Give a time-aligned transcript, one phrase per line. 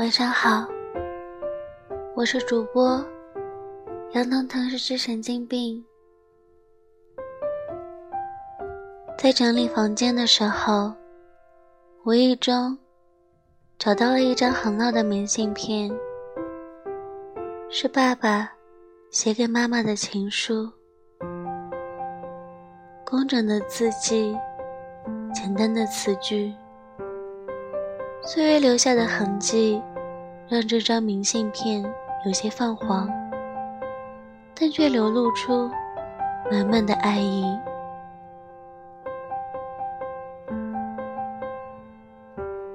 [0.00, 0.66] 晚上好，
[2.16, 3.04] 我是主播
[4.12, 5.84] 杨腾腾，是只神经病。
[9.18, 10.94] 在整理房间的时候，
[12.06, 12.78] 无意中
[13.78, 15.90] 找到了一张很老的明信片，
[17.68, 18.50] 是爸爸
[19.10, 20.66] 写给妈妈的情书，
[23.04, 24.34] 工整的字迹，
[25.34, 26.54] 简单的词句。
[28.22, 29.82] 岁月留下的痕迹，
[30.50, 31.80] 让这张明信片
[32.26, 33.08] 有些泛黄，
[34.52, 35.70] 但却流露出
[36.50, 37.44] 满满的爱意。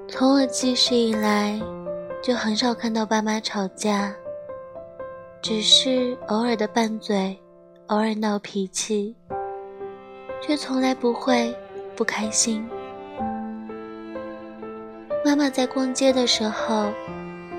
[0.08, 1.60] 从我记事以来，
[2.22, 4.10] 就很少看到爸妈吵架，
[5.42, 7.38] 只是偶尔的拌嘴，
[7.88, 9.14] 偶尔闹脾气，
[10.40, 11.54] 却从来不会
[11.94, 12.66] 不开心。
[15.22, 16.86] 妈妈在逛街的时候，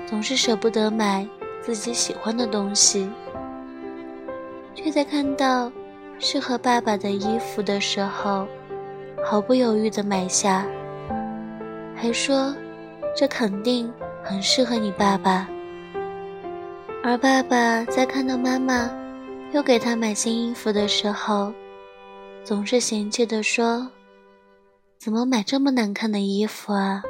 [0.08, 1.26] 总是舍不得买
[1.60, 3.10] 自己喜欢的东西，
[4.74, 5.70] 却在看到
[6.18, 8.46] 适合爸爸的衣服的时候，
[9.22, 10.66] 毫不犹豫地买下，
[11.94, 12.54] 还说
[13.14, 13.92] 这肯定
[14.24, 15.46] 很适合你爸爸。
[17.04, 18.90] 而爸爸在看到妈妈
[19.52, 21.52] 又给他买新衣服的时候，
[22.42, 23.86] 总是嫌弃地说
[24.98, 27.02] ：“怎么买这么难看的衣服啊？”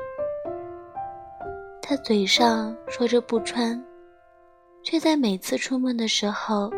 [1.88, 3.82] 他嘴上说着不穿，
[4.82, 6.70] 却在每次出门的时候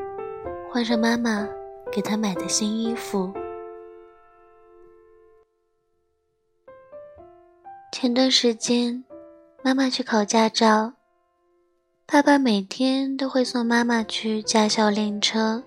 [0.70, 1.48] 换上妈妈
[1.90, 3.28] 给他买的新衣服。
[7.90, 9.04] 前段时间，
[9.64, 10.92] 妈妈去考驾照，
[12.06, 15.60] 爸爸每天都会送妈妈去驾校练车。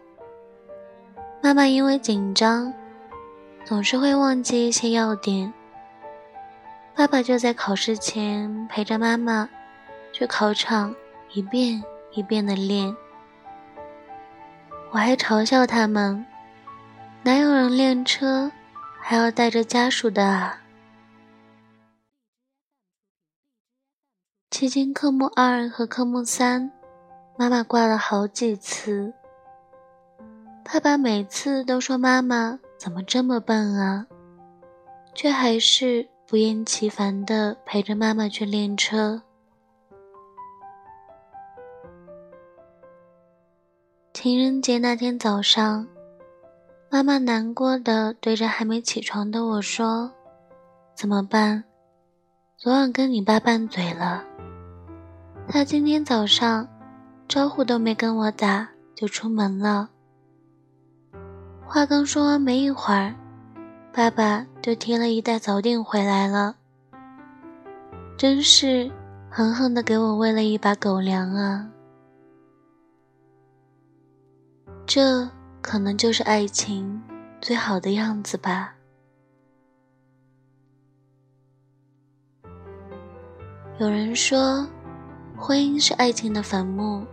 [1.42, 2.74] 妈妈因为紧张，
[3.66, 5.54] 总是会忘记一些要点。
[6.96, 9.50] 爸爸就在考试前陪着妈妈
[10.12, 10.96] 去考场，
[11.34, 12.96] 一遍一遍的练。
[14.92, 16.24] 我还嘲笑他们，
[17.24, 18.52] 哪有人练车
[19.02, 20.62] 还要带着家属的啊？
[24.52, 26.72] 期间科目二和科目三，
[27.36, 29.12] 妈妈挂了好几次。
[30.64, 34.06] 爸爸每次都说妈妈怎么这么笨啊，
[35.16, 36.13] 却还是。
[36.34, 39.22] 不厌其烦地陪着妈妈去练车。
[44.16, 45.88] 情人节那天早上，
[46.90, 50.12] 妈妈难过的对着还没起床的我说
[50.98, 51.64] ：“怎么办？
[52.58, 54.24] 昨晚跟你爸拌嘴了。
[55.48, 56.68] 他今天早上
[57.28, 59.88] 招呼都没跟我打就出门了。”
[61.64, 63.14] 话刚说完没一会儿。
[63.96, 66.56] 爸爸就提了一袋早点回来了，
[68.18, 68.92] 真是
[69.30, 71.70] 狠狠的给我喂了一把狗粮啊！
[74.88, 75.30] 这
[75.62, 77.00] 可能就是爱情
[77.40, 78.74] 最好的样子吧。
[83.78, 84.68] 有人说，
[85.38, 87.06] 婚姻是爱情的坟墓。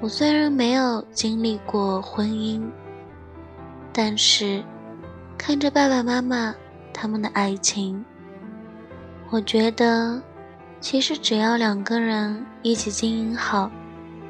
[0.00, 2.64] 我虽然没有经历过婚姻，
[3.92, 4.62] 但是。
[5.36, 6.54] 看着爸爸妈妈
[6.92, 8.02] 他们的爱情，
[9.30, 10.22] 我觉得，
[10.80, 13.70] 其实只要两个人一起经营好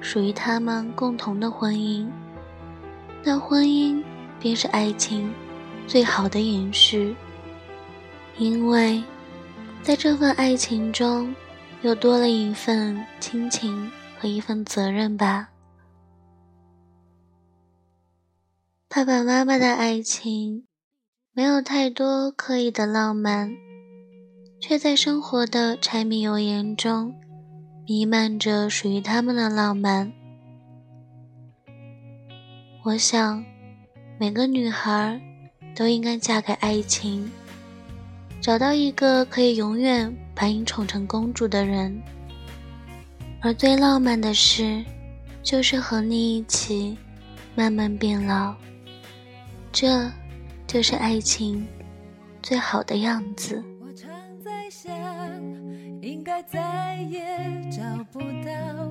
[0.01, 2.09] 属于他们共同的婚姻，
[3.23, 4.03] 那婚姻
[4.41, 5.33] 便是爱情
[5.87, 7.15] 最好的延续。
[8.37, 9.03] 因为，
[9.83, 11.33] 在这份爱情中，
[11.83, 13.89] 又多了一份亲情
[14.19, 15.49] 和一份责任吧。
[18.89, 20.67] 爸爸妈妈的爱情。
[21.37, 23.53] 没有太多刻意的浪漫，
[24.61, 27.13] 却在生活的柴米油盐中
[27.89, 30.13] 弥漫着属于他们的浪漫。
[32.85, 33.45] 我想，
[34.17, 35.21] 每个女孩
[35.75, 37.29] 都应该嫁给爱情，
[38.41, 42.01] 找到一个可以永远把你宠成公主的人。
[43.41, 44.85] 而最浪漫的事，
[45.43, 46.97] 就是和你一起
[47.57, 48.55] 慢慢变老。
[49.73, 50.09] 这。
[50.75, 51.65] 就是爱情
[52.43, 53.63] 最好的样子。
[53.81, 54.11] 我常
[54.43, 54.93] 在想，
[56.03, 57.39] 应该再也
[57.71, 57.81] 找
[58.11, 58.91] 不到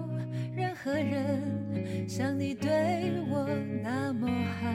[0.56, 3.46] 任何人像你对我
[3.84, 4.30] 那么
[4.62, 4.70] 好。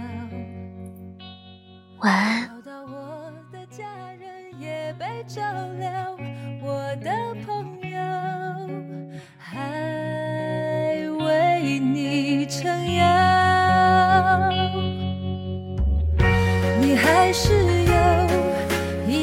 [2.01, 2.47] 晚安。
[2.47, 5.41] 找到我的家人也被照
[5.79, 5.88] 料，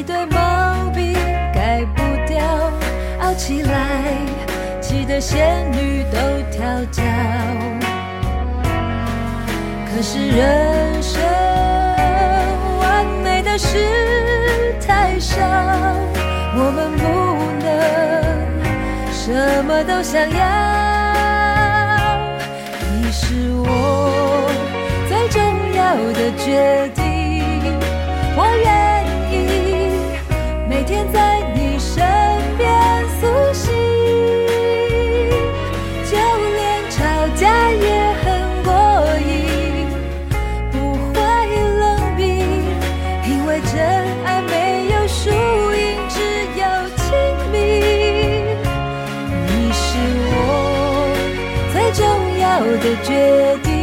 [0.06, 1.14] 有一堆毛病
[1.52, 2.40] 改不掉，
[3.20, 3.70] 傲起来
[4.80, 5.04] 气。
[5.04, 6.18] 的仙女都
[6.50, 7.02] 跳脚。
[9.88, 11.22] 可是人生
[12.80, 15.40] 完美的事太少，
[16.56, 17.04] 我们不
[17.64, 17.66] 能
[19.12, 20.36] 什么都想要。
[23.00, 24.50] 你是我
[25.08, 25.40] 最重
[25.72, 27.05] 要的决定。
[52.78, 53.75] 的决定，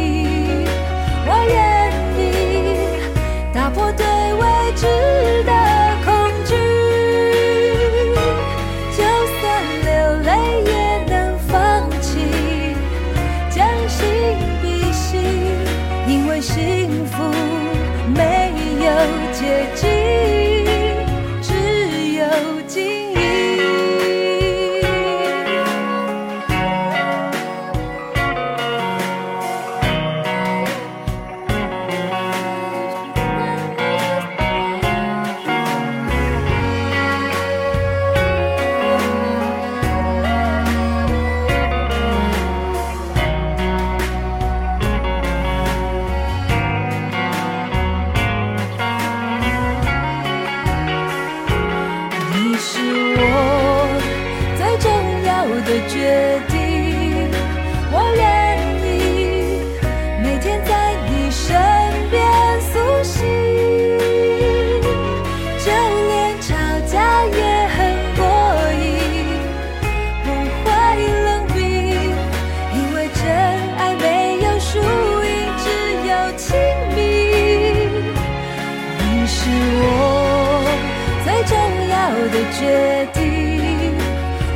[82.28, 83.92] 的决定，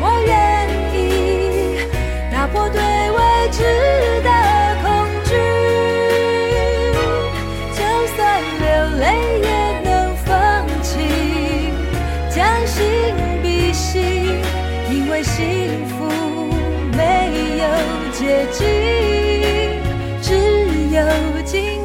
[0.00, 0.32] 我愿
[0.94, 0.96] 意
[2.32, 3.18] 打破对未
[3.50, 3.62] 知
[4.22, 4.30] 的
[4.82, 4.86] 恐
[5.24, 5.30] 惧，
[7.74, 7.78] 就
[8.16, 8.18] 算
[8.60, 8.64] 流
[8.98, 9.04] 泪
[9.42, 9.48] 也
[9.84, 9.88] 能
[10.24, 11.72] 放弃，
[12.34, 12.36] 将
[12.66, 12.76] 心
[13.42, 14.00] 比心，
[14.90, 15.96] 因为幸福
[16.96, 16.98] 没
[17.58, 17.64] 有
[18.12, 18.66] 捷径，
[20.22, 20.32] 只
[20.94, 21.02] 有
[21.44, 21.77] 经。